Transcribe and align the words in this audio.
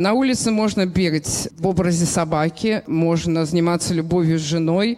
На 0.00 0.12
улице 0.12 0.52
можно 0.52 0.86
бегать 0.86 1.48
в 1.58 1.66
образе 1.66 2.06
собаки, 2.06 2.84
можно 2.86 3.44
заниматься 3.44 3.92
любовью 3.94 4.38
с 4.38 4.42
женой, 4.42 4.96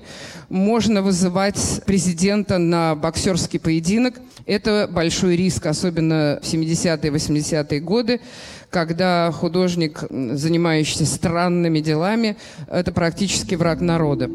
можно 0.50 1.00
вызывать 1.00 1.80
президента 1.86 2.58
на 2.58 2.94
боксерский 2.94 3.58
поединок. 3.58 4.16
Это 4.44 4.90
большой 4.92 5.36
риск, 5.36 5.64
особенно 5.64 6.38
в 6.42 6.44
70-е, 6.44 7.10
80-е 7.10 7.80
годы, 7.80 8.20
когда 8.68 9.32
художник, 9.32 10.04
занимающийся 10.10 11.06
странными 11.06 11.80
делами, 11.80 12.36
это 12.70 12.92
практически 12.92 13.54
враг 13.54 13.80
народа. 13.80 14.26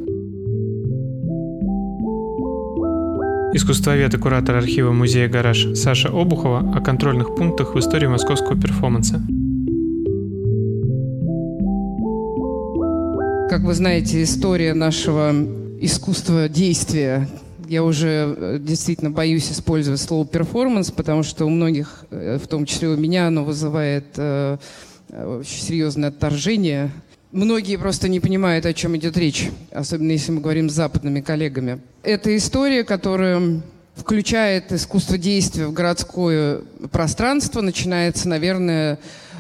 Искусствовед 3.54 4.16
и 4.16 4.18
куратор 4.18 4.56
архива 4.56 4.92
музея 4.92 5.30
«Гараж» 5.30 5.68
Саша 5.76 6.10
Обухова 6.10 6.74
о 6.76 6.82
контрольных 6.82 7.36
пунктах 7.36 7.76
в 7.76 7.80
истории 7.80 8.08
московского 8.08 8.60
перформанса. 8.60 9.22
Как 13.48 13.62
вы 13.62 13.76
знаете, 13.76 14.24
история 14.24 14.74
нашего 14.74 15.32
искусства 15.80 16.50
действия 16.50 17.28
я 17.68 17.84
уже 17.84 18.36
э, 18.36 18.58
действительно 18.60 19.12
боюсь 19.12 19.52
использовать 19.52 20.02
слово 20.02 20.26
перформанс, 20.26 20.90
потому 20.90 21.22
что 21.22 21.46
у 21.46 21.50
многих, 21.50 22.06
э, 22.10 22.40
в 22.42 22.48
том 22.48 22.66
числе 22.66 22.90
у 22.90 22.98
меня, 22.98 23.28
оно 23.28 23.44
вызывает 23.44 24.06
э, 24.18 24.58
очень 25.10 25.62
серьезное 25.62 26.10
отторжение. 26.10 26.90
Многие 27.32 27.78
просто 27.78 28.10
не 28.10 28.20
понимают, 28.20 28.66
о 28.66 28.74
чем 28.74 28.98
идет 28.98 29.16
речь, 29.16 29.50
особенно 29.72 30.12
если 30.12 30.32
мы 30.32 30.42
говорим 30.42 30.68
с 30.70 30.74
западными 30.74 31.22
коллегами. 31.22 31.82
Это 32.02 32.36
история, 32.36 32.84
которая 32.84 33.62
включает 33.96 34.72
искусство 34.72 35.20
действия 35.20 35.68
в 35.68 35.74
городское 35.74 36.62
пространство, 36.92 37.62
начинается, 37.62 38.28
наверное, 38.28 38.98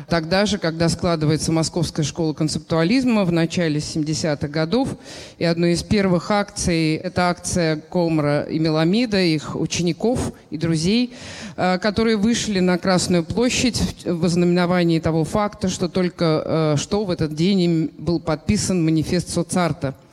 тогда 0.07 0.45
же, 0.45 0.57
когда 0.57 0.89
складывается 0.89 1.51
Московская 1.51 2.03
школа 2.03 2.33
концептуализма 2.33 3.25
в 3.25 3.31
начале 3.31 3.79
70-х 3.79 4.47
годов. 4.47 4.89
И 5.37 5.43
одной 5.43 5.73
из 5.73 5.84
первых 5.84 6.31
акций– 6.31 6.95
это 7.03 7.29
акция 7.29 7.77
Комра 7.77 8.43
и 8.43 8.59
Меламида, 8.59 9.20
их 9.20 9.55
учеников 9.55 10.34
и 10.49 10.57
друзей, 10.57 11.13
э, 11.57 11.77
которые 11.79 12.17
вышли 12.17 12.59
на 12.59 12.77
Красную 12.77 13.23
площадь 13.23 14.05
в 14.05 14.25
ознаменовании 14.25 14.99
того 14.99 15.23
факта, 15.23 15.70
что 15.70 15.89
только 15.89 16.43
э, 16.45 16.75
что 16.77 17.05
в 17.05 17.12
этот 17.12 17.34
день 17.34 17.62
им 17.62 17.91
был 17.97 18.19
подписан 18.19 18.84
манифест 18.84 19.29
соцарта 19.29 19.93
э,– 19.93 19.93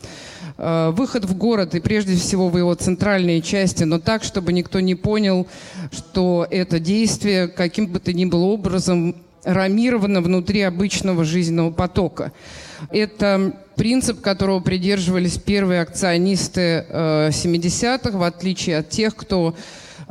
выход 0.93 1.25
в 1.25 1.37
город 1.37 1.75
и 1.75 1.81
прежде 1.81 2.17
всего 2.17 2.49
в 2.49 2.57
его 2.57 2.75
центральные 2.75 3.43
части, 3.43 3.85
но 3.85 3.99
так, 3.99 4.23
чтобы 4.25 4.53
никто 4.53 4.81
не 4.81 4.95
понял, 4.95 5.47
что 5.91 6.47
это 6.51 6.79
действие 6.79 7.49
каким 7.49 7.87
бы 7.87 7.99
то 7.99 8.13
ни 8.13 8.25
было 8.25 8.45
образом 8.45 9.17
рамировано 9.45 10.21
внутри 10.21 10.63
обычного 10.63 11.25
жизненного 11.25 11.71
потока. 11.71 12.33
Это 12.91 13.55
принцип, 13.77 14.21
которого 14.21 14.61
придерживались 14.61 15.39
первые 15.39 15.81
акционисты 15.83 16.85
э, 16.89 17.29
70-х, 17.31 18.17
в 18.17 18.23
отличие 18.23 18.79
от 18.79 18.91
тех, 18.91 19.17
кто 19.17 19.55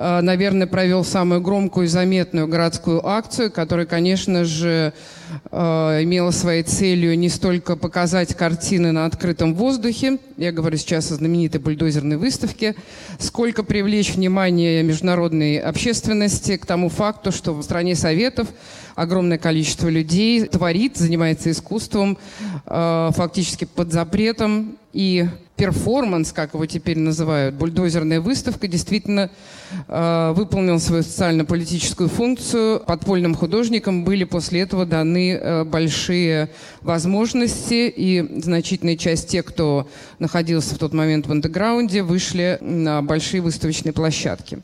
Э, 0.04 0.22
наверное, 0.22 0.66
провел 0.66 1.04
самую 1.04 1.42
громкую 1.42 1.86
и 1.86 1.90
заметную 1.90 2.48
городскую 2.48 3.06
акцию, 3.08 3.52
которая, 3.52 3.86
конечно 3.86 4.46
же, 4.46 4.94
э, 5.52 5.58
имела 6.02 6.32
своей 6.32 6.64
целью 6.64 7.18
не 7.18 7.30
столько 7.30 7.76
показать 7.76 8.34
картины 8.36 8.92
на 8.92 9.06
открытом 9.06 9.54
воздухе, 9.54 10.18
я 10.38 10.52
говорю 10.52 10.78
сейчас 10.78 11.12
о 11.12 11.16
знаменитой 11.16 11.62
бульдозерной 11.62 12.18
выставке, 12.18 12.76
сколько 13.20 13.62
привлечь 13.62 14.16
внимание 14.16 14.82
международной 14.82 15.58
общественности 15.58 16.58
к 16.58 16.66
тому 16.66 16.90
факту, 16.90 17.32
что 17.32 17.54
в 17.54 17.62
стране 17.62 17.96
Советов 17.96 18.48
огромное 19.02 19.38
количество 19.38 19.88
людей 19.90 20.46
творит, 20.46 20.98
занимается 20.98 21.50
искусством, 21.50 22.18
э, 22.66 23.10
фактически 23.14 23.66
под 23.66 23.92
запретом, 23.92 24.78
и 24.94 25.28
перформанс, 25.56 26.34
как 26.34 26.54
его 26.54 26.66
теперь 26.66 26.98
называют, 26.98 27.56
бульдозерная 27.56 28.20
выставка, 28.20 28.68
действительно 28.68 29.30
э, 29.88 30.34
выполнил 30.36 30.80
свою 30.80 31.04
социально-политическую 31.04 32.10
функцию. 32.10 32.80
Подпольным 32.80 33.36
художникам 33.36 34.04
были 34.04 34.24
после 34.24 34.62
этого 34.62 34.86
даны 34.86 35.34
э, 35.34 35.64
большие 35.64 36.50
возможности, 36.82 37.94
и 37.96 38.42
значительная 38.42 38.98
часть 38.98 39.30
тех, 39.30 39.46
кто 39.46 39.88
находился 40.20 40.76
в 40.76 40.78
тот 40.80 40.94
момент 40.94 41.28
в 41.28 41.32
андеграунде, 41.32 42.04
вышли 42.04 42.58
на 42.62 43.02
большие 43.02 43.42
выставочные 43.42 43.94
площадки. 43.94 44.62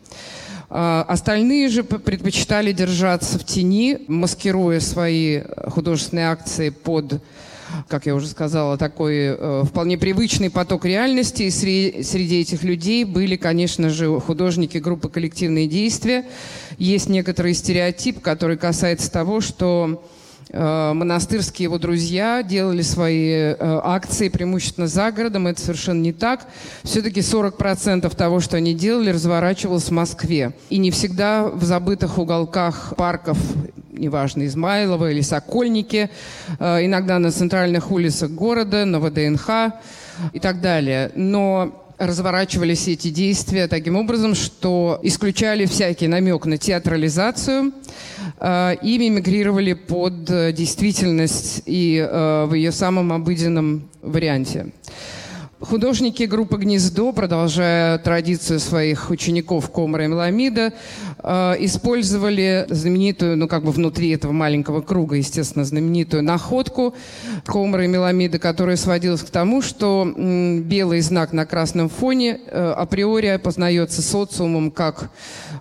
Э, 0.70 1.04
остальные 1.08 1.70
же 1.70 1.84
предпочитали 1.84 2.72
держаться 2.72 3.40
в 3.40 3.44
тени, 3.44 4.00
маскируя 4.08 4.80
свои 4.80 5.42
художественные 5.68 6.28
акции 6.28 6.70
под 6.70 7.22
как 7.88 8.06
я 8.06 8.16
уже 8.16 8.28
сказала, 8.28 8.78
такой 8.78 9.36
э, 9.38 9.64
вполне 9.66 9.98
привычный 9.98 10.50
поток 10.50 10.86
реальности. 10.86 11.44
И 11.44 11.52
среди, 11.52 12.40
этих 12.40 12.64
людей 12.64 13.04
были, 13.04 13.36
конечно 13.36 13.90
же, 13.90 14.20
художники 14.20 14.78
группы 14.78 15.10
«Коллективные 15.10 15.68
действия». 15.68 16.26
Есть 16.78 17.10
некоторый 17.10 17.54
стереотип, 17.54 18.22
который 18.22 18.58
касается 18.58 19.12
того, 19.12 19.42
что 19.42 20.02
э, 20.02 20.17
монастырские 20.54 21.66
его 21.66 21.78
друзья 21.78 22.42
делали 22.42 22.82
свои 22.82 23.30
э, 23.30 23.56
акции 23.60 24.30
преимущественно 24.30 24.88
за 24.88 25.12
городом. 25.12 25.48
Это 25.48 25.62
совершенно 25.62 26.02
не 26.02 26.14
так. 26.14 26.48
Все-таки 26.84 27.20
40% 27.20 28.16
того, 28.16 28.40
что 28.40 28.58
они 28.58 28.74
делали, 28.74 29.10
разворачивалось 29.10 29.86
в 29.86 29.92
Москве. 29.92 30.54
И 30.70 30.78
не 30.78 30.92
всегда 30.92 31.44
в 31.48 31.64
забытых 31.64 32.18
уголках 32.18 32.94
парков 32.96 33.38
неважно, 33.92 34.46
Измайлова 34.46 35.12
или 35.12 35.22
Сокольники, 35.22 36.10
э, 36.60 36.86
иногда 36.86 37.20
на 37.20 37.32
центральных 37.32 37.92
улицах 37.92 38.32
города, 38.32 38.86
на 38.86 39.00
ВДНХ 39.00 39.74
и 40.34 40.40
так 40.40 40.62
далее. 40.62 41.12
Но 41.16 41.87
разворачивались 41.98 42.88
эти 42.88 43.10
действия 43.10 43.68
таким 43.68 43.96
образом, 43.96 44.36
что 44.36 45.00
исключали 45.04 45.66
всякий 45.66 46.08
намек 46.08 46.46
на 46.46 46.58
театрализацию 46.58 47.74
э, 48.40 48.76
и 48.82 48.98
мимигрировали 48.98 49.74
под 49.74 50.26
действительность 50.54 51.64
и 51.66 51.98
э, 51.98 52.46
в 52.46 52.54
ее 52.54 52.72
самом 52.72 53.14
обыденном 53.14 53.90
варианте. 54.02 54.68
Художники 55.60 56.22
группы 56.24 56.58
«Гнездо», 56.58 57.12
продолжая 57.12 57.98
традицию 57.98 58.60
своих 58.60 59.10
учеников 59.10 59.72
Комара 59.72 60.06
и 60.06 60.08
Меламида, 60.08 60.72
э, 61.24 61.56
использовали 61.62 62.68
знаменитую, 62.70 63.38
ну 63.38 63.48
как 63.48 63.64
бы 63.64 63.72
внутри 63.72 64.12
этого 64.12 64.34
маленького 64.34 64.82
круга, 64.82 65.16
естественно, 65.16 65.66
знаменитую 65.66 66.22
находку 66.22 66.94
Комара 67.44 67.86
и 67.86 67.88
Меламида, 67.88 68.38
которая 68.38 68.76
сводилась 68.76 69.22
к 69.22 69.32
тому, 69.32 69.64
что 69.64 70.08
белый 70.16 71.02
знак 71.02 71.34
на 71.34 71.48
красном 71.48 71.90
фоне 71.90 72.40
э, 72.46 72.74
априори 72.78 73.26
опознается 73.26 74.04
социумом 74.04 74.70
как 74.70 75.10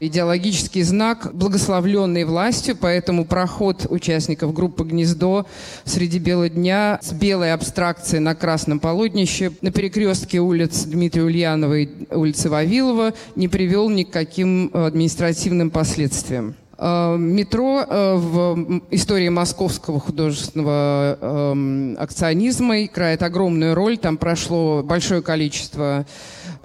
идеологический 0.01 0.83
знак, 0.83 1.31
благословленный 1.33 2.25
властью, 2.25 2.77
поэтому 2.79 3.25
проход 3.25 3.87
участников 3.89 4.53
группы 4.53 4.85
«Гнездо» 4.85 5.47
среди 5.87 6.19
бела 6.19 6.51
дня 6.51 6.99
с 7.01 7.13
белой 7.13 7.55
абстракцией 7.55 8.21
на 8.21 8.35
красном 8.35 8.79
полотнище 8.79 9.53
на 9.63 9.73
перекрестке 9.87 10.41
улиц 10.41 10.83
Дмитрия 10.85 11.23
Ульянова 11.23 11.79
и 11.79 11.89
улицы 12.11 12.51
Вавилова 12.51 13.15
не 13.37 13.47
привел 13.47 13.89
ни 13.89 14.03
к 14.03 14.11
каким 14.11 14.69
э, 14.73 14.87
административным 14.87 15.71
последствиям. 15.71 16.57
Э, 16.77 17.17
метро 17.17 17.85
э, 17.89 18.15
в 18.17 18.83
истории 18.91 19.29
московского 19.29 20.01
художественного 20.01 21.19
эм, 21.21 21.97
акционизма 22.01 22.83
играет 22.85 23.23
огромную 23.23 23.77
роль. 23.77 23.97
Там 23.97 24.17
прошло 24.17 24.83
большое 24.83 25.23
количество 25.23 26.05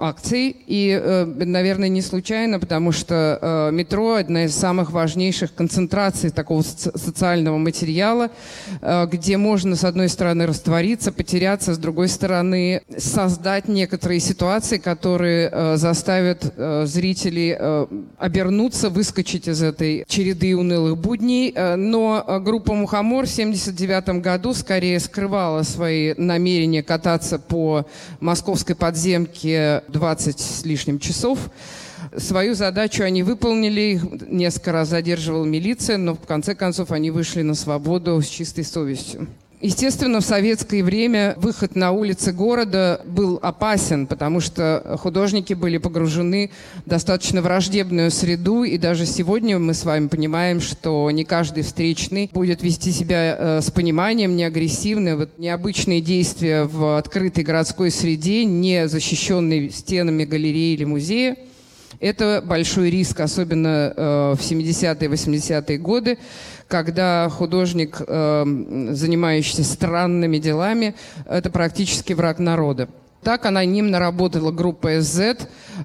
акций. 0.01 0.55
И, 0.67 0.99
э, 1.01 1.25
наверное, 1.25 1.89
не 1.89 2.01
случайно, 2.01 2.59
потому 2.59 2.91
что 2.91 3.39
э, 3.41 3.71
метро– 3.71 4.13
одна 4.15 4.45
из 4.45 4.55
самых 4.55 4.91
важнейших 4.91 5.53
концентраций 5.53 6.31
такого 6.31 6.61
социального 6.61 7.57
материала, 7.57 8.29
э, 8.81 9.07
где 9.07 9.37
можно, 9.37 9.75
с 9.75 9.83
одной 9.83 10.09
стороны, 10.09 10.45
раствориться, 10.47 11.11
потеряться, 11.11 11.73
с 11.73 11.77
другой 11.77 12.07
стороны, 12.07 12.81
создать 12.97 13.67
некоторые 13.67 14.19
ситуации, 14.19 14.77
которые 14.77 15.77
заставят 15.77 16.53
зрителей 16.85 17.57
обернуться, 18.17 18.89
выскочить 18.89 19.47
из 19.47 19.61
этой 19.61 20.05
череды 20.07 20.55
унылых 20.55 20.97
будней. 20.97 21.53
Но 21.77 22.41
группа 22.43 22.73
«Мухомор» 22.73 23.25
в 23.25 23.31
1979 23.31 24.21
году 24.21 24.53
скорее 24.53 24.99
скрывала 24.99 25.63
свои 25.63 26.13
намерения 26.17 26.83
кататься 26.83 27.39
по 27.39 27.85
московской 28.19 28.75
подземке 28.75 29.83
20 29.91 30.39
с 30.39 30.65
лишним 30.65 30.99
часов. 30.99 31.49
Свою 32.17 32.55
задачу 32.55 33.03
они 33.03 33.23
выполнили, 33.23 34.01
несколько 34.27 34.71
раз 34.71 34.89
задерживала 34.89 35.45
милиция, 35.45 35.97
но 35.97 36.15
в 36.15 36.25
конце 36.25 36.55
концов 36.55 36.91
они 36.91 37.11
вышли 37.11 37.41
на 37.41 37.53
свободу 37.53 38.21
с 38.21 38.27
чистой 38.27 38.63
совестью. 38.63 39.27
Естественно, 39.61 40.21
в 40.21 40.25
советское 40.25 40.83
время 40.83 41.35
выход 41.37 41.75
на 41.75 41.91
улицы 41.91 42.31
города 42.31 42.99
был 43.05 43.37
опасен, 43.43 44.07
потому 44.07 44.39
что 44.39 44.97
художники 44.99 45.53
были 45.53 45.77
погружены 45.77 46.49
в 46.83 46.89
достаточно 46.89 47.43
враждебную 47.43 48.09
среду, 48.09 48.63
и 48.63 48.79
даже 48.79 49.05
сегодня 49.05 49.59
мы 49.59 49.75
с 49.75 49.85
вами 49.85 50.07
понимаем, 50.07 50.61
что 50.61 51.11
не 51.11 51.25
каждый 51.25 51.61
встречный 51.61 52.27
будет 52.33 52.63
вести 52.63 52.91
себя 52.91 53.35
э, 53.37 53.61
с 53.61 53.69
пониманием, 53.69 54.35
не 54.35 54.45
агрессивно. 54.45 55.15
Вот 55.15 55.37
необычные 55.37 56.01
действия 56.01 56.63
в 56.63 56.97
открытой 56.97 57.43
городской 57.43 57.91
среде, 57.91 58.45
не 58.45 58.87
защищенной 58.87 59.69
стенами 59.69 60.25
галереи 60.25 60.73
или 60.73 60.85
музея– 60.85 61.35
это 62.01 62.41
большой 62.43 62.89
риск, 62.89 63.19
особенно 63.19 63.93
э, 63.95 64.35
в 64.35 64.41
70-е, 64.41 65.07
80-е 65.07 65.77
годы, 65.77 66.17
когда 66.71 67.27
художник, 67.29 68.01
э, 68.07 68.45
занимающийся 68.91 69.63
странными 69.63 70.37
делами, 70.37 70.95
это 71.29 71.51
практически 71.51 72.13
враг 72.13 72.39
народа. 72.39 72.87
Так 73.23 73.45
анонимно 73.45 73.99
работала 73.99 74.51
группа 74.51 74.99
СЗ, 75.01 75.37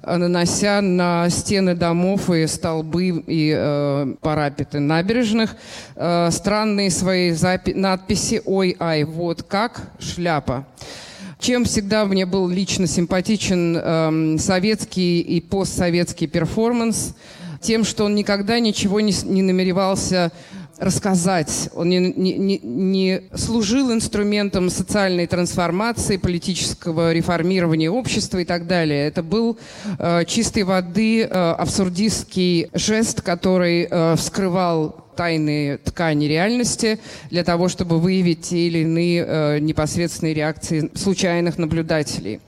нанося 0.03 0.81
на 0.81 1.29
стены 1.29 1.75
домов 1.75 2.31
и 2.31 2.47
столбы 2.47 3.23
и 3.27 3.53
э, 3.55 4.15
парапеты 4.21 4.79
набережных 4.79 5.55
э, 5.95 6.29
странные 6.31 6.89
свои 6.89 7.31
запи- 7.31 7.75
надписи 7.75 8.41
«Ой, 8.45 8.75
ай, 8.79 9.03
вот 9.03 9.43
как 9.43 9.91
шляпа». 9.99 10.65
Чем 11.39 11.65
всегда 11.65 12.05
мне 12.05 12.25
был 12.25 12.47
лично 12.47 12.87
симпатичен 12.87 13.77
э, 13.77 14.37
советский 14.39 15.19
и 15.19 15.39
постсоветский 15.39 16.25
перформанс, 16.25 17.13
тем, 17.61 17.83
что 17.83 18.05
он 18.05 18.15
никогда 18.15 18.59
ничего 18.59 18.99
не, 18.99 19.13
не 19.23 19.41
намеревался 19.41 20.31
рассказать. 20.79 21.69
Он 21.73 21.89
не, 21.89 21.99
не, 21.99 22.59
не 22.59 23.21
служил 23.35 23.91
инструментом 23.91 24.69
социальной 24.69 25.27
трансформации, 25.27 26.17
политического 26.17 27.13
реформирования 27.13 27.89
общества 27.89 28.39
и 28.39 28.45
так 28.45 28.67
далее. 28.67 29.07
Это 29.07 29.23
был 29.23 29.57
э, 29.99 30.25
чистой 30.25 30.63
воды 30.63 31.23
э, 31.23 31.27
абсурдистский 31.27 32.69
жест, 32.73 33.21
который 33.21 33.87
э, 33.89 34.15
вскрывал 34.15 35.07
тайные 35.15 35.77
ткани 35.77 36.25
реальности 36.25 36.99
для 37.31 37.43
того, 37.43 37.67
чтобы 37.67 37.99
выявить 37.99 38.41
те 38.41 38.67
или 38.67 38.79
иные 38.79 39.25
э, 39.27 39.59
непосредственные 39.59 40.33
реакции 40.33 40.91
случайных 40.93 41.57
наблюдателей. 41.57 42.39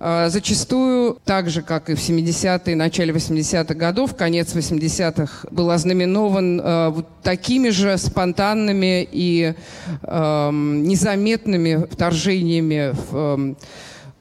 Э, 0.00 0.28
зачастую, 0.28 1.18
так 1.24 1.50
же, 1.50 1.62
как 1.62 1.90
и 1.90 1.94
в 1.94 1.98
70-е, 1.98 2.76
начале 2.76 3.12
80-х 3.12 3.74
годов, 3.74 4.14
конец 4.14 4.54
80-х 4.54 5.48
был 5.50 5.70
ознаменован 5.70 6.60
э, 6.62 6.92
такими 7.22 7.70
же 7.70 7.98
спонтанными 7.98 9.08
и 9.10 9.54
э, 10.02 10.50
незаметными 10.52 11.86
вторжениями 11.90 12.92
в 12.92 13.08
э, 13.12 13.54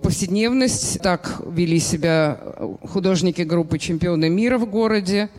повседневность. 0.01 0.99
Так 1.01 1.41
вели 1.47 1.79
себя 1.79 2.39
художники 2.81 3.43
группы 3.43 3.77
«Чемпионы 3.77 4.29
мира» 4.29 4.57
в 4.57 4.65
городе, 4.65 5.29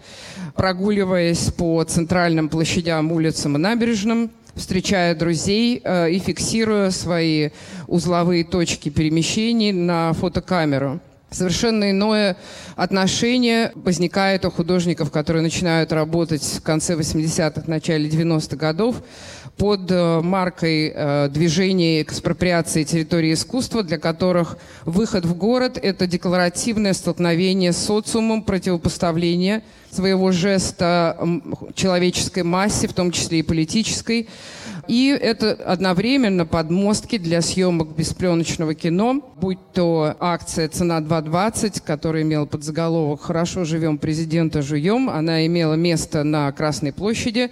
прогуливаясь 0.54 1.50
по 1.50 1.82
центральным 1.82 2.48
площадям, 2.48 3.10
улицам 3.10 3.56
и 3.56 3.58
набережным, 3.58 4.30
встречая 4.58 5.14
друзей 5.14 5.80
э, 5.82 6.10
и 6.10 6.18
фиксируя 6.18 6.90
свои 6.90 7.50
узловые 7.86 8.44
точки 8.44 8.88
перемещений 8.90 9.72
на 9.72 10.12
фотокамеру. 10.12 11.00
Совершенно 11.30 11.90
иное 11.90 12.36
отношение 12.74 13.72
возникает 13.74 14.46
у 14.46 14.50
художников, 14.50 15.10
которые 15.10 15.42
начинают 15.42 15.92
работать 15.92 16.42
в 16.42 16.62
конце 16.62 16.94
80-х, 16.94 17.64
начале 17.66 18.08
90-х 18.08 18.56
годов 18.56 19.02
под 19.58 19.90
э, 19.90 20.20
маркой 20.20 20.92
э, 20.94 21.28
движения 21.28 22.00
экспроприации 22.00 22.84
территории 22.84 23.34
искусства, 23.34 23.82
для 23.82 23.98
которых 23.98 24.56
выход 24.86 25.26
в 25.26 25.36
город– 25.36 25.78
это 25.82 26.06
декларативное 26.06 26.92
столкновение 26.92 27.72
с 27.72 27.78
социумом, 27.78 28.42
противопоставление 28.42 29.62
своего 29.90 30.30
жеста 30.32 31.18
человеческой 31.74 32.44
массе, 32.44 32.86
в 32.86 32.92
том 32.92 33.10
числе 33.10 33.40
и 33.40 33.42
политической. 33.42 34.28
И 34.86 35.08
это 35.08 35.52
одновременно 35.52 36.46
подмостки 36.46 37.18
для 37.18 37.42
съемок 37.42 37.94
беспленочного 37.94 38.74
кино, 38.74 39.20
будь 39.36 39.58
то 39.74 40.16
акция 40.18 40.68
«Цена 40.68 41.00
2.20», 41.00 41.82
которая 41.84 42.22
имела 42.22 42.46
под 42.46 42.64
заголовок 42.64 43.22
«Хорошо 43.22 43.64
живем, 43.64 43.98
президента 43.98 44.62
жуем». 44.62 45.10
Она 45.10 45.44
имела 45.46 45.74
место 45.74 46.22
на 46.22 46.50
Красной 46.52 46.92
площади. 46.92 47.50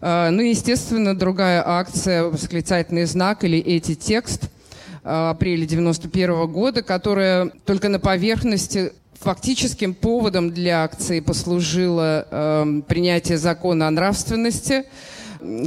А, 0.00 0.30
ну 0.30 0.42
естественно, 0.42 1.16
другая 1.16 1.62
акция 1.66 2.24
«Восклицательный 2.24 3.04
знак» 3.04 3.44
или 3.44 3.58
«Эти 3.58 3.94
текст» 3.94 4.48
апреля 5.02 5.66
91 5.66 6.46
года, 6.46 6.82
которая 6.82 7.50
только 7.64 7.88
на 7.88 7.98
поверхности 7.98 8.92
фактическим 9.20 9.94
поводом 9.94 10.50
для 10.50 10.82
акции 10.84 11.20
послужило 11.20 12.26
э, 12.30 12.82
принятие 12.88 13.38
закона 13.38 13.88
о 13.88 13.90
нравственности, 13.90 14.84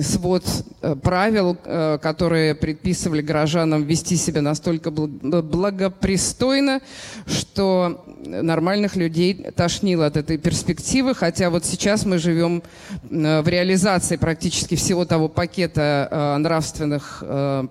свод 0.01 0.43
э, 0.81 0.95
правил, 0.95 1.57
э, 1.63 1.97
которые 2.01 2.55
предписывали 2.55 3.21
горожанам 3.21 3.83
вести 3.83 4.15
себя 4.15 4.41
настолько 4.41 4.91
благопристойно, 4.91 6.81
что 7.25 8.03
нормальных 8.25 8.95
людей 8.95 9.47
тошнило 9.55 10.05
от 10.05 10.17
этой 10.17 10.37
перспективы, 10.37 11.15
хотя 11.15 11.49
вот 11.49 11.65
сейчас 11.65 12.05
мы 12.05 12.17
живем 12.17 12.63
э, 13.09 13.41
в 13.41 13.47
реализации 13.47 14.17
практически 14.17 14.75
всего 14.75 15.05
того 15.05 15.27
пакета 15.27 16.35
нравственных 16.39 17.23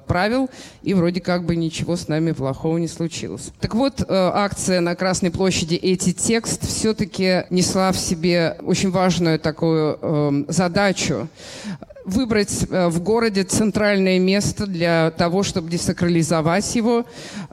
правил, 0.07 0.51
и 0.83 0.95
вроде 0.95 1.21
как 1.21 1.45
бы 1.45 1.57
ничего 1.57 1.97
с 1.97 2.09
нами 2.09 2.33
плохого 2.33 2.79
не 2.79 2.89
случилось. 2.89 3.51
Так 3.61 3.75
вот, 3.75 4.05
акция 4.09 4.81
на 4.81 4.95
Красной 4.95 5.31
площади 5.31 5.75
«Эти 5.75 6.13
текст» 6.13 6.67
все-таки 6.67 7.45
несла 7.51 7.93
в 7.93 7.99
себе 7.99 8.57
очень 8.63 8.91
важную 8.91 9.39
такую 9.39 10.47
задачу 10.49 11.29
выбрать 12.05 12.67
э, 12.69 12.89
в 12.89 13.03
городе 13.03 13.45
центральное 13.45 14.19
место 14.19 14.67
для 14.67 15.11
того, 15.13 15.43
чтобы 15.43 15.71
десакрализовать 15.71 16.75
его, 16.75 17.05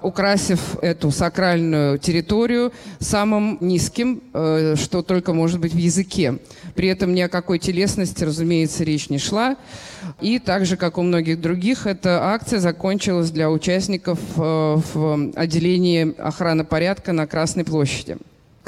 украсив 0.01 0.77
эту 0.81 1.11
сакральную 1.11 1.97
территорию 1.99 2.71
самым 2.99 3.57
низким, 3.61 4.21
э, 4.33 4.75
что 4.77 5.01
только 5.01 5.33
может 5.33 5.59
быть 5.59 5.73
в 5.73 5.77
языке. 5.77 6.39
При 6.75 6.87
этом 6.87 7.13
ни 7.13 7.21
о 7.21 7.29
какой 7.29 7.59
телесности, 7.59 8.23
разумеется, 8.23 8.83
речь 8.83 9.09
не 9.09 9.19
шла. 9.19 9.55
И 10.21 10.39
так 10.39 10.65
же, 10.65 10.77
как 10.77 10.97
у 10.97 11.01
многих 11.01 11.39
других, 11.41 11.85
эта 11.85 12.31
акция 12.33 12.59
закончилась 12.59 13.31
для 13.31 13.49
участников 13.49 14.19
э, 14.37 14.41
в 14.93 15.31
отделении 15.35 16.19
охраны 16.19 16.63
порядка 16.63 17.13
на 17.13 17.27
Красной 17.27 17.63
площади. 17.63 18.17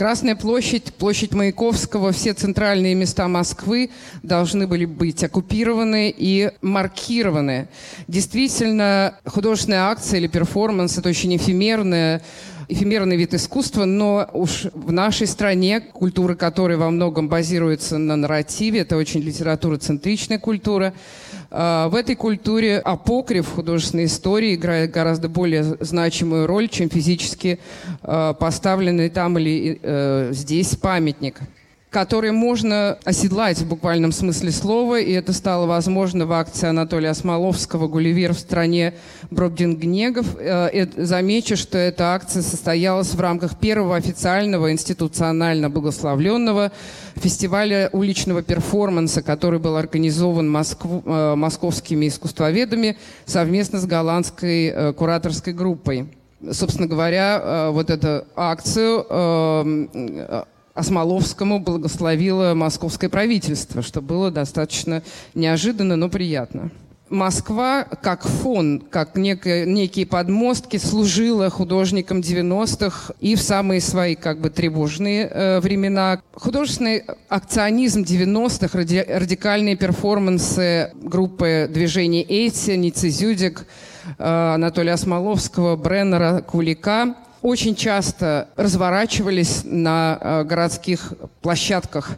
Красная 0.02 0.36
площадь, 0.36 0.96
площадь 0.96 1.32
Маяковского, 1.32 2.12
все 2.12 2.34
центральные 2.34 2.96
места 2.96 3.28
Москвы 3.28 3.92
должны 4.24 4.66
были 4.66 4.86
быть 4.86 5.24
оккупированы 5.24 6.12
и 6.18 6.50
маркированы. 6.64 7.68
Действительно, 8.08 9.20
художественная 9.26 9.92
акция 9.92 10.18
или 10.18 10.26
перформанс– 10.26 10.98
это 10.98 11.08
очень 11.08 11.38
эфемерная 11.38 12.24
эфемерный 12.68 13.18
вид 13.18 13.34
искусства, 13.34 13.84
но 13.84 14.30
уж 14.32 14.68
в 14.74 14.92
нашей 14.94 15.28
стране, 15.28 15.82
культура 15.82 16.36
которой 16.36 16.78
во 16.78 16.90
многом 16.90 17.28
базируется 17.28 17.98
на 17.98 18.16
нарративе, 18.16 18.80
это 18.80 18.96
очень 18.96 19.20
литературоцентричная 19.20 20.40
культура, 20.40 20.94
в 21.52 21.96
этой 21.96 22.16
культуре 22.16 22.80
апокриф 22.80 23.50
художественной 23.54 24.06
истории 24.06 24.56
играет 24.56 24.92
гораздо 24.92 25.28
более 25.28 25.64
значимую 25.82 26.48
роль, 26.48 26.70
чем 26.70 26.90
физически 26.90 27.60
а, 28.04 28.34
поставленный 28.34 29.10
там 29.10 29.38
или 29.38 29.78
э, 29.82 30.30
здесь 30.32 30.78
памятник 30.78 31.42
который 31.92 32.32
можно 32.32 32.98
оседлать 33.04 33.58
в 33.60 33.68
буквальном 33.68 34.14
смысле 34.14 34.52
слова, 34.52 35.00
и 35.00 35.12
это 35.12 35.34
стало 35.34 35.66
возможно 35.66 36.26
в 36.26 36.32
акции 36.32 36.68
Анатолия 36.68 37.10
Осмоловского 37.10 37.90
«Гулливер 37.90 38.34
в 38.34 38.40
стране 38.40 38.94
Бродингнегов». 39.30 40.26
Э, 40.40 40.88
замечу, 40.96 41.58
что 41.58 41.78
эта 41.78 42.14
акция 42.14 42.44
состоялась 42.44 43.14
в 43.14 43.20
рамках 43.20 43.60
первого 43.60 43.98
официального 43.98 44.72
институционально 44.72 45.70
благословленного 45.70 46.72
фестиваля 47.16 47.90
уличного 47.92 48.42
перформанса, 48.42 49.22
который 49.22 49.60
был 49.60 49.76
организован 49.76 50.50
Москву, 50.50 51.04
э, 51.06 51.36
московскими 51.36 52.08
искусствоведами 52.08 52.98
совместно 53.26 53.82
с 53.82 53.86
голландской 53.86 54.68
э, 54.68 54.94
кураторской 54.94 55.54
группой 55.54 56.08
собственно 56.54 56.88
говоря, 56.88 57.70
вот 57.70 57.92
эту 57.92 58.26
акцию 58.36 59.06
Осмоловскому 60.82 61.60
благословило 61.60 62.54
московское 62.54 63.10
правительство, 63.10 63.82
что 63.82 64.02
было 64.02 64.32
достаточно 64.32 65.02
неожиданно, 65.34 65.96
но 65.96 66.10
приятно. 66.10 66.72
Москва 67.12 67.84
как 67.84 68.24
фон, 68.24 68.80
как 68.90 69.18
некие, 69.18 69.66
некие 69.66 70.06
подмостки 70.06 70.78
служила 70.78 71.50
художникам 71.50 72.22
90-х 72.22 73.14
и 73.20 73.36
в 73.36 73.42
самые 73.42 73.82
свои 73.82 74.16
как 74.16 74.40
бы 74.40 74.50
тревожные 74.50 75.28
э, 75.28 75.60
времена. 75.60 76.22
Художественный 76.34 77.04
акционизм 77.28 78.04
90-х, 78.04 78.78
ради, 78.78 79.06
радикальные 79.08 79.76
перформансы 79.76 80.92
группы 80.96 81.70
движения 81.70 82.24
Эти, 82.24 82.72
Ницы 82.72 83.10
Зюдик, 83.10 83.66
э, 84.18 84.54
Анатолия 84.54 84.94
Осмоловского, 84.94 85.76
Бреннера, 85.76 86.42
Кулика 86.42 87.16
очень 87.42 87.76
часто 87.76 88.50
разворачивались 88.56 89.62
на 89.64 90.18
э, 90.20 90.44
городских 90.44 91.14
площадках. 91.42 92.18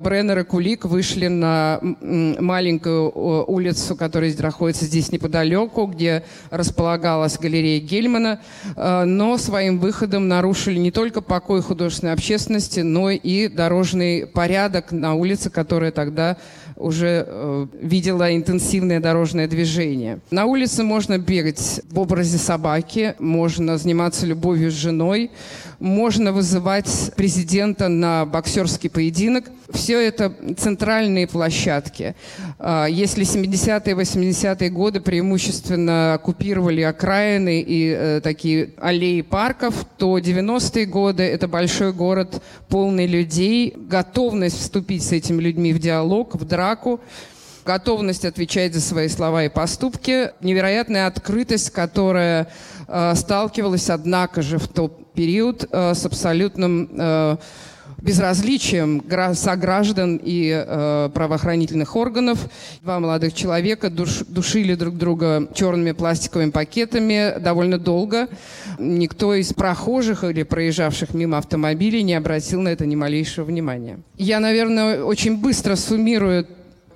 Бреннер 0.00 0.38
и 0.38 0.44
Кулик 0.44 0.84
вышли 0.84 1.26
на 1.26 1.80
маленькую 1.82 3.10
улицу, 3.50 3.96
которая 3.96 4.32
находится 4.38 4.84
здесь 4.84 5.10
неподалеку, 5.10 5.86
где 5.86 6.22
располагалась 6.50 7.36
галерея 7.36 7.80
Гельмана, 7.80 8.40
э, 8.76 9.04
но 9.04 9.38
своим 9.38 9.78
выходом 9.78 10.28
нарушили 10.28 10.78
не 10.78 10.92
только 10.92 11.20
покой 11.20 11.62
художественной 11.62 12.12
общественности, 12.12 12.80
но 12.80 13.10
и 13.10 13.48
дорожный 13.48 14.26
порядок 14.26 14.92
на 14.92 15.14
улице, 15.14 15.50
которая 15.50 15.90
тогда 15.90 16.36
уже 16.78 17.24
э, 17.26 17.66
видела 17.80 18.34
интенсивное 18.34 19.00
дорожное 19.00 19.48
движение. 19.48 20.20
На 20.30 20.46
улице 20.46 20.82
можно 20.82 21.18
бегать 21.18 21.82
в 21.90 21.98
образе 21.98 22.38
собаки, 22.38 23.14
можно 23.18 23.78
заниматься 23.78 24.26
любовью 24.26 24.70
с 24.70 24.74
женой, 24.74 25.30
можно 25.78 26.32
вызывать 26.32 27.12
президента 27.16 27.88
на 27.88 28.24
боксерский 28.24 28.90
поединок. 28.90 29.50
Все 29.70 30.00
это 30.00 30.32
центральные 30.56 31.26
площадки. 31.26 32.14
А, 32.58 32.86
если 32.86 33.24
70-е, 33.24 33.94
80-е 33.94 34.70
годы 34.70 35.00
преимущественно 35.00 36.14
оккупировали 36.14 36.80
окраины 36.80 37.60
и 37.60 37.90
э, 37.90 38.20
такие 38.22 38.70
аллеи 38.78 39.20
парков, 39.20 39.84
то 39.98 40.18
90-е 40.18 40.86
годы 40.86 41.22
это 41.22 41.48
большой 41.48 41.92
город, 41.92 42.42
полный 42.68 43.06
людей, 43.06 43.74
готовность 43.76 44.58
вступить 44.58 45.02
с 45.02 45.12
этими 45.12 45.42
людьми 45.42 45.74
в 45.74 45.78
диалог, 45.78 46.34
в 46.34 46.44
драку 46.46 47.00
готовность 47.68 48.24
отвечать 48.24 48.72
за 48.72 48.80
свои 48.80 49.08
слова 49.08 49.44
и 49.44 49.50
поступки, 49.50 50.30
невероятная 50.40 51.06
открытость, 51.06 51.68
которая 51.68 52.48
э, 52.86 53.14
сталкивалась, 53.14 53.90
однако 53.90 54.40
же, 54.40 54.56
в 54.56 54.68
тот 54.68 55.12
период 55.12 55.68
э, 55.70 55.92
с 55.92 56.06
абсолютным 56.06 56.88
э, 56.98 57.36
безразличием 58.00 59.02
сограждан 59.34 60.20
и 60.22 60.50
э, 60.50 61.10
правоохранительных 61.12 61.96
органов. 61.96 62.38
Два 62.82 63.00
молодых 63.00 63.34
человека 63.34 63.90
душ, 63.90 64.20
душили 64.28 64.74
друг 64.74 64.96
друга 64.96 65.48
черными 65.54 65.92
пластиковыми 65.92 66.50
пакетами 66.50 67.38
довольно 67.38 67.78
долго. 67.78 68.28
Никто 68.78 69.34
из 69.34 69.52
прохожих 69.52 70.24
или 70.24 70.42
проезжавших 70.42 71.14
мимо 71.14 71.38
автомобилей 71.38 72.02
не 72.02 72.14
обратил 72.14 72.60
на 72.60 72.68
это 72.68 72.86
ни 72.86 72.94
малейшего 72.94 73.44
внимания. 73.44 74.00
Я, 74.16 74.40
наверное, 74.40 75.02
очень 75.02 75.36
быстро 75.36 75.76
суммирую 75.76 76.46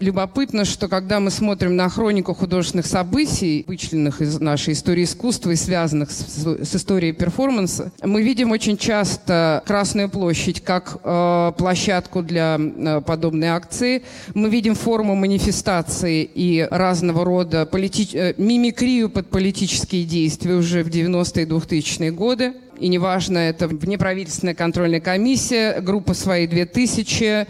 любопытно, 0.01 0.65
что 0.65 0.89
когда 0.89 1.21
мы 1.21 1.31
смотрим 1.31 1.77
на 1.77 1.89
хронику 1.89 2.35
художественных 2.35 2.87
событий, 2.87 3.65
вычлененных 3.67 4.21
из 4.21 4.41
нашей 4.41 4.75
истории 4.75 5.05
искусства 5.05 5.51
и 5.51 5.57
связанных 5.57 6.11
с, 6.11 6.45
с 6.45 6.77
историей 6.77 7.13
перформанса, 7.13 7.93
мы 8.03 8.23
видим 8.23 8.51
очень 8.51 8.77
часто 8.77 9.63
Красную 9.67 10.09
площадь 10.09 10.61
как 10.63 10.99
э, 11.03 11.53
площадку 11.57 12.23
для 12.23 12.59
э, 12.59 13.01
подобной 13.01 13.49
акции. 13.49 14.03
Мы 14.35 14.51
видим 14.51 14.75
форму 14.75 15.15
манифестации 15.15 16.23
и 16.23 16.67
разного 16.71 17.25
рода 17.25 17.67
полити... 17.67 18.09
э, 18.13 18.35
мимикрию 18.37 19.09
под 19.09 19.29
политические 19.29 20.05
действия 20.05 20.55
уже 20.55 20.83
в 20.83 20.89
90-е 20.89 21.45
и 21.45 21.47
2000-е 21.47 22.11
годы 22.11 22.55
и 22.83 22.89
неважно, 22.89 23.39
это 23.39 23.69
внеправительственная 23.69 24.55
контрольная 24.57 25.01
комиссия, 25.01 25.81
группа 25.81 26.15
«Свои 26.15 26.49
2000» 26.49 27.47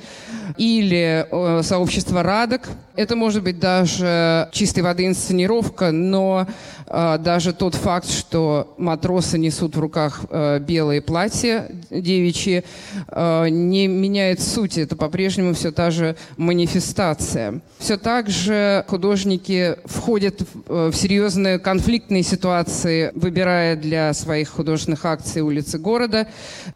или 0.59 1.27
э, 1.31 1.62
сообщество 1.62 2.23
«Радок». 2.23 2.69
Это 2.95 3.17
может 3.17 3.43
быть 3.43 3.59
даже 3.59 4.49
чистой 4.53 4.81
воды 4.81 5.07
инсценировка, 5.07 5.93
но 5.93 6.47
э, 6.87 7.19
даже 7.19 7.55
тот 7.55 7.75
факт, 7.75 8.11
что 8.11 8.75
матросы 8.77 9.39
несут 9.39 9.77
в 9.77 9.81
руках 9.81 10.21
э, 10.29 10.59
белые 10.59 11.01
платья 11.01 11.71
девичьи, 11.91 12.65
э, 13.09 13.49
не 13.49 13.87
меняет 13.87 14.41
сути. 14.41 14.81
Это 14.81 14.95
по-прежнему 14.95 15.55
все 15.55 15.73
та 15.73 15.91
же 15.91 16.17
манифестация. 16.37 17.63
Все 17.79 17.97
так 17.97 18.29
же 18.29 18.85
художники 18.89 19.77
входят 19.87 20.43
в, 20.43 20.45
э, 20.69 20.91
в 20.91 20.95
серьезные 20.95 21.59
конфликтные 21.59 22.23
ситуации, 22.23 23.11
выбирая 23.15 23.75
для 23.75 24.13
своих 24.13 24.51
художественных 24.51 25.07
акций 25.07 25.41
улицы 25.41 25.79
города. 25.79 26.29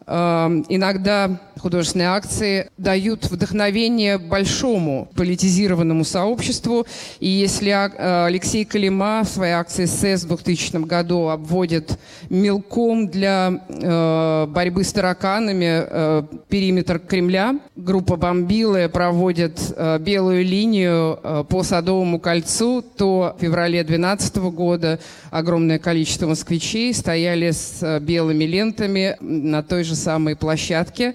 Э, 0.07 0.49
иногда 0.71 1.43
художественные 1.59 2.09
акции 2.09 2.71
дают 2.79 3.31
вдохновение 3.31 4.17
большому 4.17 5.11
политизированному 5.15 6.06
сообществу. 6.07 6.87
И 7.21 7.29
если 7.29 7.71
а, 7.71 8.27
Алексей 8.27 8.65
Калима 8.65 9.23
в 9.25 9.29
своей 9.29 9.53
акции 9.53 9.85
СЭС 9.85 10.25
в 10.25 10.29
2000 10.29 10.85
году 10.87 11.29
обводит 11.29 11.99
мелком 12.31 13.09
для 13.09 13.61
э, 13.69 14.47
борьбы 14.49 14.85
с 14.85 14.93
тараканами 14.93 15.85
э, 15.87 16.23
периметр 16.49 16.99
Кремля, 16.99 17.59
группа 17.77 18.17
«Бомбилы» 18.17 18.89
проводит 18.89 19.61
э, 19.77 19.99
белую 19.99 20.45
линию 20.45 21.47
по 21.49 21.63
Садовому 21.63 22.19
кольцу, 22.21 22.83
то 22.83 23.35
в 23.37 23.41
феврале 23.41 23.83
2012 23.85 24.37
года 24.37 25.01
огромное 25.31 25.79
количество 25.79 26.27
москвичей 26.27 26.93
стояли 26.95 27.51
с 27.51 28.01
белыми 28.01 28.45
лентами 28.45 29.17
на 29.21 29.63
той 29.63 29.85
же 29.85 29.95
самой 29.95 30.37
площадке 30.37 31.15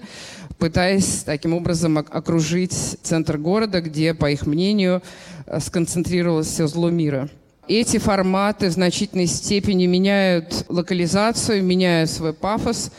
пытаясь 0.62 1.24
таким 1.26 1.54
образом 1.54 1.98
окружить 1.98 2.72
центр 3.02 3.36
города, 3.36 3.80
где, 3.80 4.14
по 4.14 4.30
их 4.30 4.46
мнению, 4.46 5.02
э, 5.46 5.58
сконцентрировалось 5.58 6.46
все 6.46 6.68
зло 6.68 6.88
мира. 6.88 7.28
Эти 7.66 7.98
форматы 7.98 8.68
в 8.68 8.70
значительной 8.72 9.26
степени 9.26 9.86
меняют 9.86 10.64
локализацию, 10.68 11.64
меняют 11.64 12.10
свой 12.10 12.32
пафос. 12.32 12.92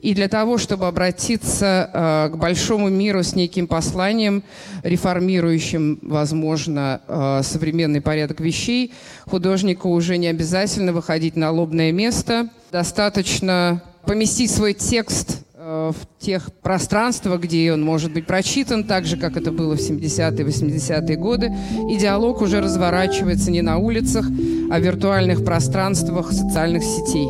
И 0.00 0.14
для 0.14 0.28
того, 0.28 0.56
чтобы 0.56 0.86
обратиться 0.86 1.90
э, 1.92 2.30
к 2.32 2.38
большому 2.38 2.88
миру 2.88 3.22
с 3.22 3.34
неким 3.34 3.66
посланием, 3.66 4.42
реформирующим, 4.82 5.98
возможно, 6.00 7.02
э, 7.06 7.42
современный 7.44 8.00
порядок 8.00 8.40
вещей, 8.40 8.94
художнику 9.26 9.90
уже 9.90 10.16
не 10.16 10.28
обязательно 10.28 10.94
выходить 10.94 11.36
на 11.36 11.50
лобное 11.50 11.92
место. 11.92 12.48
Достаточно 12.72 13.82
поместить 14.06 14.50
свой 14.50 14.72
текст 14.72 15.44
в 15.62 15.94
тех 16.18 16.52
пространствах, 16.62 17.42
где 17.42 17.72
он 17.72 17.82
может 17.82 18.12
быть 18.12 18.26
прочитан, 18.26 18.84
так 18.84 19.04
же, 19.04 19.16
как 19.16 19.36
это 19.36 19.52
было 19.52 19.76
в 19.76 19.80
70-е, 19.80 20.44
80-е 20.44 21.16
годы. 21.16 21.52
И 21.90 21.96
диалог 21.96 22.40
уже 22.40 22.60
разворачивается 22.60 23.50
не 23.50 23.60
на 23.60 23.76
улицах, 23.76 24.26
а 24.70 24.78
в 24.78 24.82
виртуальных 24.82 25.44
пространствах 25.44 26.32
социальных 26.32 26.82
сетей. 26.82 27.28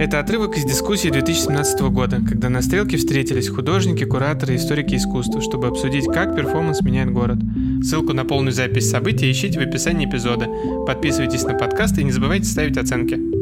Это 0.00 0.20
отрывок 0.20 0.56
из 0.56 0.64
дискуссии 0.64 1.08
2017 1.08 1.80
года, 1.90 2.20
когда 2.26 2.48
на 2.48 2.62
стрелке 2.62 2.96
встретились 2.96 3.48
художники, 3.48 4.04
кураторы 4.04 4.54
и 4.54 4.56
историки 4.56 4.94
искусства, 4.94 5.40
чтобы 5.40 5.66
обсудить, 5.66 6.06
как 6.06 6.36
перформанс 6.36 6.82
меняет 6.82 7.12
город. 7.12 7.38
Ссылку 7.82 8.12
на 8.12 8.24
полную 8.24 8.52
запись 8.52 8.90
событий 8.90 9.30
ищите 9.30 9.58
в 9.58 9.62
описании 9.62 10.08
эпизода. 10.08 10.46
Подписывайтесь 10.86 11.42
на 11.42 11.54
подкаст 11.54 11.98
и 11.98 12.04
не 12.04 12.12
забывайте 12.12 12.44
ставить 12.44 12.76
оценки. 12.76 13.37